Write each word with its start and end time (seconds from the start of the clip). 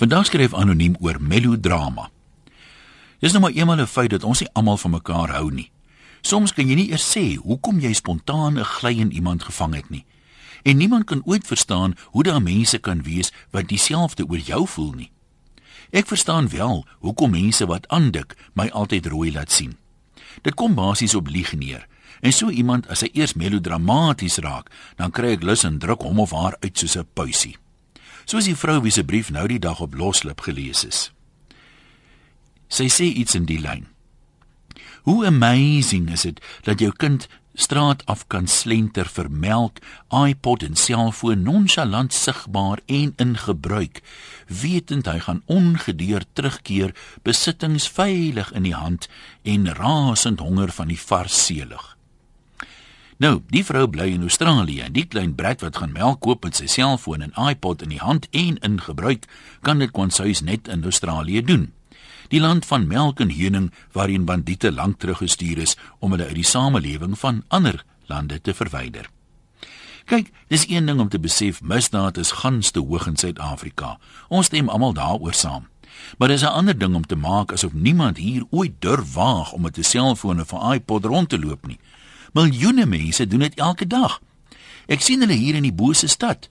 Vandag 0.00 0.30
skryf 0.30 0.54
anoniem 0.56 0.94
oor 1.04 1.18
melodrama. 1.20 2.06
Dis 3.20 3.34
nou 3.36 3.42
maar 3.42 3.52
eenmal 3.52 3.80
'n 3.80 3.86
feit 3.86 4.10
dat 4.10 4.24
ons 4.24 4.40
nie 4.40 4.48
almal 4.52 4.76
van 4.76 4.90
mekaar 4.90 5.28
hou 5.28 5.52
nie. 5.52 5.70
Soms 6.20 6.52
kan 6.52 6.68
jy 6.68 6.74
nie 6.74 6.90
eers 6.90 7.16
sê 7.16 7.36
hoekom 7.36 7.80
jy 7.80 7.92
spontaan 7.92 8.58
'n 8.58 8.64
gly 8.64 8.98
in 8.98 9.12
iemand 9.12 9.42
gevang 9.42 9.74
het 9.74 9.90
nie. 9.90 10.04
En 10.62 10.76
niemand 10.76 11.04
kan 11.04 11.22
ooit 11.24 11.46
verstaan 11.46 11.94
hoe 12.04 12.22
daar 12.22 12.42
mense 12.42 12.78
kan 12.78 13.02
wees 13.02 13.32
wat 13.50 13.68
dieselfde 13.68 14.24
oor 14.28 14.38
jou 14.38 14.66
voel 14.66 14.92
nie. 14.92 15.10
Ek 15.90 16.06
verstaan 16.06 16.48
wel 16.48 16.86
hoekom 16.98 17.30
mense 17.30 17.66
wat 17.66 17.88
aandik 17.88 18.36
my 18.52 18.68
altyd 18.68 19.06
rooi 19.06 19.32
laat 19.32 19.52
sien. 19.52 19.76
Dit 20.42 20.54
kom 20.54 20.74
basies 20.74 21.14
op 21.14 21.28
lieg 21.28 21.52
neer. 21.52 21.86
En 22.20 22.32
so 22.32 22.48
iemand 22.48 22.88
as 22.88 23.00
hy 23.00 23.08
eers 23.12 23.34
melodramaties 23.34 24.36
raak, 24.36 24.70
dan 24.96 25.10
kry 25.10 25.30
ek 25.32 25.42
lus 25.42 25.64
en 25.64 25.78
druk 25.78 26.02
hom 26.02 26.18
of 26.20 26.30
haar 26.30 26.56
uit 26.60 26.78
soos 26.78 26.96
'n 26.96 27.06
puisie 27.12 27.56
soos 28.30 28.46
die 28.46 28.54
vrou 28.54 28.78
wie 28.84 28.94
se 28.94 29.02
brief 29.02 29.32
nou 29.34 29.48
die 29.50 29.58
dag 29.58 29.80
op 29.82 29.96
loslip 29.98 30.44
gelees 30.46 30.84
is. 30.86 31.08
Sy 32.70 32.86
sê 32.86 33.08
iets 33.10 33.34
in 33.34 33.48
die 33.48 33.58
lyn. 33.58 33.88
Hoe 35.08 35.24
amazing 35.26 36.10
is 36.14 36.22
dit 36.28 36.38
dat 36.68 36.82
jou 36.84 36.92
kind 36.94 37.26
straat 37.58 38.04
af 38.06 38.22
kan 38.30 38.46
slenter 38.46 39.08
vir 39.10 39.26
melk, 39.30 39.80
iPod 40.14 40.62
en 40.62 40.78
selfoon 40.78 41.42
nonchalant 41.42 42.14
sigbaar 42.14 42.78
en 42.86 43.12
in 43.18 43.34
gebruik, 43.36 44.00
wetend 44.46 45.10
hy 45.10 45.18
gaan 45.26 45.42
ongedeer 45.50 46.24
terugkeer, 46.32 46.94
besittings 47.26 47.88
veilig 47.90 48.52
in 48.54 48.68
die 48.68 48.76
hand 48.76 49.10
en 49.42 49.72
rasend 49.74 50.40
honger 50.40 50.70
van 50.78 50.94
die 50.94 51.00
vars 51.00 51.34
seelig. 51.46 51.96
Nou, 53.20 53.42
die 53.52 53.60
vrou 53.68 53.82
bly 53.84 54.06
in 54.14 54.22
Australië 54.24 54.86
en 54.86 54.94
die 54.96 55.04
klein 55.04 55.34
brat 55.36 55.60
wat 55.60 55.76
gaan 55.76 55.92
melk 55.92 56.22
koop 56.24 56.46
met 56.46 56.56
sy 56.56 56.64
selfoon 56.72 57.20
en 57.26 57.34
iPod 57.36 57.82
in 57.84 57.92
die 57.92 58.00
hand 58.00 58.24
en 58.32 58.56
in 58.64 58.78
gebruik, 58.80 59.26
kan 59.60 59.82
dit 59.82 59.92
kwansuis 59.92 60.40
net 60.40 60.70
in 60.72 60.86
Australië 60.88 61.42
doen. 61.44 61.66
Die 62.32 62.40
land 62.40 62.64
van 62.64 62.86
melk 62.88 63.20
en 63.20 63.34
heuning 63.36 63.68
waarin 63.92 64.24
bandiete 64.24 64.72
lank 64.72 65.02
terug 65.04 65.20
gestuur 65.20 65.60
is 65.60 65.76
om 65.98 66.16
hulle 66.16 66.30
uit 66.30 66.40
die 66.40 66.48
samelewing 66.48 67.18
van 67.18 67.44
ander 67.48 67.84
lande 68.08 68.40
te 68.40 68.56
verwyder. 68.56 69.10
Kyk, 70.08 70.32
dis 70.48 70.64
een 70.70 70.88
ding 70.88 71.04
om 71.04 71.12
te 71.12 71.20
besef 71.20 71.60
misdaad 71.60 72.16
is 72.16 72.32
gans 72.40 72.72
te 72.72 72.80
hoog 72.80 73.04
in 73.06 73.20
Suid-Afrika. 73.20 73.98
Ons 74.28 74.48
stem 74.48 74.72
almal 74.72 74.96
daaroor 74.96 75.36
saam. 75.36 75.68
Maar 76.18 76.28
dis 76.28 76.42
'n 76.42 76.56
ander 76.56 76.78
ding 76.78 76.94
om 76.94 77.06
te 77.06 77.16
maak 77.16 77.52
asof 77.52 77.72
niemand 77.72 78.16
hier 78.16 78.44
ooit 78.50 78.80
durf 78.80 79.14
waag 79.14 79.52
om 79.52 79.62
met 79.62 79.78
'n 79.78 79.82
selfoon 79.82 80.40
of 80.40 80.52
'n 80.52 80.72
iPod 80.72 81.04
rond 81.04 81.28
te 81.28 81.38
loop 81.38 81.66
nie. 81.66 81.78
Miljoene 82.32 82.86
mense 82.86 83.26
doen 83.26 83.42
dit 83.42 83.54
elke 83.58 83.86
dag. 83.86 84.20
Ek 84.86 85.02
sien 85.02 85.20
hulle 85.20 85.34
hier 85.34 85.56
in 85.58 85.66
die 85.66 85.74
bose 85.74 86.08
stad. 86.08 86.48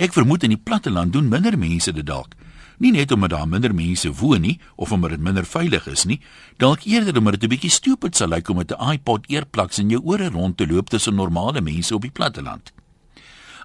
Ek 0.00 0.14
vermoed 0.16 0.46
in 0.46 0.54
die 0.54 0.60
platteland 0.60 1.12
doen 1.12 1.28
minder 1.28 1.58
mense 1.60 1.92
dit 1.92 2.06
dalk. 2.06 2.36
Nie 2.80 2.94
net 2.94 3.12
omdat 3.12 3.34
daar 3.34 3.48
minder 3.48 3.74
mense 3.76 4.08
woon 4.16 4.40
nie 4.40 4.56
of 4.80 4.92
omdat 4.92 5.10
dit 5.10 5.20
minder 5.20 5.44
veilig 5.44 5.86
is 5.92 6.06
nie, 6.08 6.20
dalk 6.56 6.86
eerder 6.88 7.18
omdat 7.18 7.40
dit 7.40 7.44
'n 7.44 7.52
bietjie 7.52 7.70
stupid 7.70 8.16
sal 8.16 8.28
lyk 8.28 8.48
om 8.48 8.56
met 8.56 8.72
'n 8.72 8.92
iPod 8.92 9.26
earplugs 9.28 9.78
in 9.78 9.90
jou 9.90 10.00
ore 10.04 10.28
rond 10.28 10.56
te 10.56 10.66
loop 10.66 10.88
tussen 10.88 11.14
normale 11.14 11.60
mense 11.60 11.94
op 11.94 12.02
die 12.02 12.10
platteland. 12.10 12.72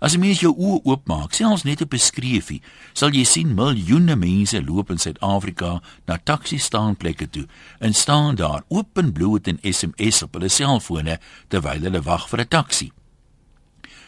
As 0.04 0.16
jy 0.16 0.20
mens 0.20 0.42
jou 0.44 0.52
oë 0.52 0.82
oopmaak, 0.84 1.34
selfs 1.34 1.64
net 1.64 1.82
op 1.82 1.94
'n 1.94 2.00
skreefie, 2.00 2.62
sal 2.94 3.12
jy 3.12 3.24
sien 3.24 3.56
miljoene 3.56 4.16
mense 4.16 4.62
loop 4.62 4.90
in 4.92 4.98
Suid-Afrika 4.98 5.82
na 6.08 6.18
taxi 6.18 6.58
staanplekke 6.58 7.30
toe 7.30 7.48
en 7.80 7.94
staan 7.94 8.36
daar 8.36 8.64
openbloot 8.68 9.48
en 9.48 9.60
SMS 9.64 10.24
op 10.24 10.34
hulle 10.34 10.50
selfone 10.50 11.20
terwyl 11.48 11.82
hulle 11.82 12.02
wag 12.02 12.28
vir 12.30 12.42
'n 12.42 12.48
taxi. 12.48 12.92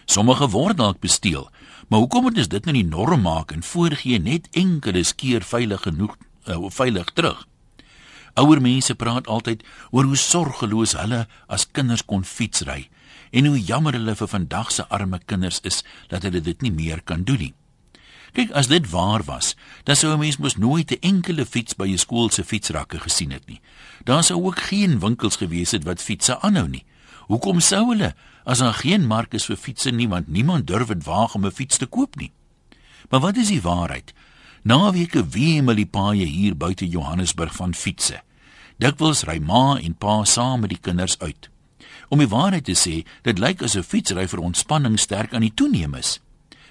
Sommige 0.06 0.50
word 0.50 0.78
dalk 0.78 1.00
besteel, 1.00 1.50
maar 1.88 2.00
hoekom 2.00 2.22
moet 2.22 2.50
dit 2.50 2.66
nou 2.66 2.74
nie 2.74 2.84
norm 2.84 3.22
maak 3.22 3.52
en 3.52 3.64
voorgee 3.64 4.20
net 4.20 4.48
enkele 4.52 5.04
keer 5.16 5.42
veilig 5.42 5.82
genoeg 5.82 6.18
uh, 6.48 6.70
veilig 6.70 7.12
terug? 7.14 7.48
Ouer 8.36 8.62
mense 8.62 8.96
praat 8.96 9.28
altyd 9.28 9.64
oor 9.92 10.04
hoe 10.04 10.16
sorgeloos 10.16 10.94
hulle 10.94 11.28
as 11.48 11.66
kinders 11.72 12.06
kon 12.06 12.24
fietsry 12.24 12.90
en 13.32 13.46
hoe 13.46 13.60
jammer 13.60 13.94
hulle 13.94 14.16
vir 14.16 14.28
vandag 14.28 14.72
se 14.72 14.88
arme 14.88 15.20
kinders 15.26 15.60
is 15.64 15.84
dat 16.08 16.24
hulle 16.24 16.42
dit 16.42 16.62
nie 16.62 16.72
meer 16.72 17.02
kan 17.04 17.24
doen 17.24 17.40
nie. 17.40 17.54
Kyk, 18.34 18.52
as 18.52 18.68
dit 18.68 18.90
waar 18.92 19.24
was, 19.26 19.56
dan 19.84 19.96
sou 19.96 20.14
'n 20.14 20.20
mens 20.20 20.38
mos 20.38 20.58
nooit 20.58 20.92
'n 20.92 21.02
enkele 21.02 21.46
fiets 21.46 21.76
by 21.76 21.88
'n 21.88 21.98
skool 21.98 22.30
se 22.30 22.44
fietsrakke 22.44 23.00
gesien 23.00 23.32
het 23.32 23.48
nie. 23.48 23.62
Daar 24.04 24.24
sou 24.24 24.46
ook 24.46 24.60
geen 24.60 25.00
winkels 25.00 25.36
gewees 25.36 25.72
het 25.72 25.84
wat 25.84 26.02
fietsse 26.02 26.40
aanhou 26.42 26.68
nie. 26.68 26.86
Hoekom 27.28 27.60
sou 27.60 27.90
hulle 27.90 28.16
as 28.44 28.60
daar 28.60 28.74
geen 28.74 29.08
mark 29.08 29.34
is 29.34 29.46
vir 29.46 29.58
fietsse 29.58 29.92
nie, 29.92 30.08
want 30.08 30.28
niemand 30.28 30.68
durf 30.68 30.88
dit 30.88 31.04
waag 31.04 31.36
om 31.36 31.46
'n 31.46 31.52
fiets 31.52 31.78
te 31.78 31.86
koop 31.86 32.16
nie? 32.16 32.32
Maar 33.10 33.20
wat 33.20 33.38
is 33.38 33.48
die 33.48 33.62
waarheid? 33.62 34.14
Naweke 34.64 35.28
wemel 35.28 35.76
die 35.76 35.86
paaie 35.86 36.26
hier 36.26 36.58
buite 36.58 36.88
Johannesburg 36.88 37.56
van 37.56 37.74
fietsse. 37.74 38.22
Dikwels 38.78 39.24
ry 39.24 39.40
ma 39.40 39.80
en 39.80 39.96
pa 39.96 40.24
saam 40.24 40.60
met 40.60 40.70
die 40.70 40.82
kinders 40.82 41.20
uit. 41.20 41.50
Om 42.10 42.20
die 42.20 42.28
waarheid 42.32 42.66
te 42.66 42.76
sê, 42.76 43.04
dit 43.22 43.40
lyk 43.40 43.62
asof 43.62 43.86
fietsry 43.86 44.28
vir 44.28 44.40
ontspanning 44.40 45.00
sterk 45.00 45.34
aan 45.34 45.46
die 45.46 45.54
toeneem 45.54 45.96
is. 45.96 46.20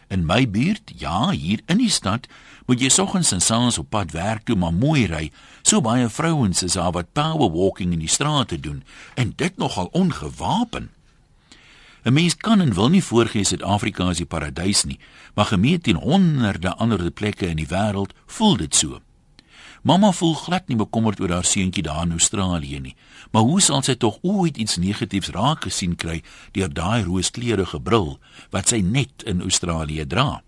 In 0.09 0.26
my 0.26 0.44
buurt, 0.50 0.92
ja, 0.97 1.31
hier 1.31 1.60
in 1.66 1.81
die 1.82 1.91
stad, 1.91 2.28
moet 2.66 2.82
jy 2.82 2.91
soggens 2.91 3.32
en 3.34 3.42
saans 3.42 3.78
op 3.78 3.91
pad 3.91 4.12
werk 4.15 4.44
toe 4.47 4.56
maar 4.59 4.75
mooi 4.75 5.06
ry. 5.10 5.31
So 5.62 5.82
baie 5.82 6.09
vrouens 6.10 6.62
is 6.62 6.78
daar 6.78 6.92
wat 6.94 7.12
power 7.12 7.50
walking 7.50 7.92
in 7.92 8.03
die 8.03 8.10
strate 8.10 8.60
doen 8.60 8.84
en 9.15 9.32
dit 9.36 9.56
nogal 9.56 9.88
ongewapen. 9.92 10.91
'n 12.06 12.12
Mens 12.12 12.36
kan 12.36 12.60
en 12.60 12.75
wil 12.75 12.88
nie 12.88 13.03
voorgee 13.03 13.44
Suid-Afrika 13.44 14.10
is 14.10 14.22
die 14.22 14.26
paradys 14.26 14.84
nie, 14.84 14.98
maar 15.34 15.50
gemeet 15.50 15.82
teen 15.82 15.97
honderde 15.97 16.75
ander 16.75 17.10
plekke 17.10 17.47
in 17.47 17.56
die 17.56 17.66
wêreld 17.66 18.15
voel 18.26 18.56
dit 18.56 18.75
so. 18.75 19.00
Mamma 19.86 20.08
voel 20.10 20.32
glad 20.34 20.66
nie 20.66 20.76
bekommerd 20.76 21.20
oor 21.22 21.30
haar 21.30 21.47
seentjie 21.47 21.82
daar 21.86 22.02
in 22.02 22.16
Australië 22.16 22.80
nie. 22.82 22.97
Maar 23.30 23.44
hoe 23.47 23.60
sal 23.62 23.84
sy 23.86 23.94
tog 23.94 24.16
ooit 24.26 24.56
iets 24.58 24.80
negatiefs 24.82 25.30
raak 25.36 25.62
gesien 25.69 25.94
kry 25.94 26.24
deur 26.58 26.72
daai 26.74 27.04
rooskleurige 27.06 27.78
bril 27.78 28.16
wat 28.50 28.74
sy 28.74 28.80
net 28.82 29.22
in 29.30 29.44
Australië 29.47 30.08
dra? 30.10 30.42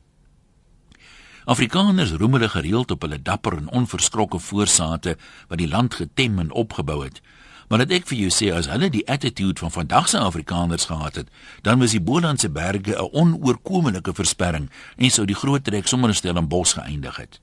Afrikaners 1.46 2.16
roem 2.18 2.34
hulle 2.34 2.50
gereeld 2.50 2.90
op 2.90 3.06
hulle 3.06 3.22
dapper 3.22 3.60
en 3.60 3.70
onverskrokke 3.70 4.42
voorsate 4.42 5.14
wat 5.46 5.62
die 5.62 5.70
land 5.70 5.94
getem 6.02 6.42
en 6.42 6.50
opgebou 6.50 7.04
het. 7.04 7.22
Maar 7.70 7.86
dit 7.86 8.00
ek 8.00 8.10
vir 8.10 8.24
jou 8.24 8.34
sê 8.34 8.50
as 8.50 8.66
hulle 8.66 8.90
die 8.90 9.06
attitude 9.06 9.62
van 9.62 9.70
vandag 9.70 10.08
se 10.10 10.18
Afrikaners 10.18 10.90
gehad 10.90 11.22
het, 11.22 11.30
dan 11.62 11.78
was 11.78 11.94
die 11.94 12.02
Bolandse 12.02 12.50
berge 12.50 12.98
'n 12.98 13.10
onoorkomelike 13.12 14.14
versperring 14.14 14.66
en 14.96 15.10
sou 15.10 15.26
die 15.26 15.38
groot 15.38 15.64
trek 15.64 15.86
sommer 15.86 16.08
in 16.08 16.16
Stellenbosch 16.16 16.74
geëindig 16.74 17.16
het. 17.16 17.40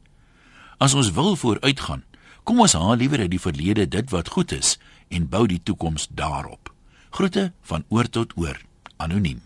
As 0.78 0.94
ons 0.94 1.12
wil 1.16 1.36
vooruitgaan, 1.40 2.04
kom 2.44 2.60
ons 2.60 2.76
haal 2.76 3.00
liewer 3.00 3.24
uit 3.24 3.32
die 3.32 3.42
verlede 3.42 3.88
dit 3.88 4.12
wat 4.12 4.32
goed 4.36 4.52
is 4.52 4.76
en 5.08 5.30
bou 5.30 5.46
die 5.48 5.62
toekoms 5.64 6.10
daarop. 6.12 6.74
Groete 7.16 7.52
van 7.62 7.86
oor 7.90 8.10
tot 8.10 8.36
oor. 8.36 8.60
Anoniem. 8.98 9.42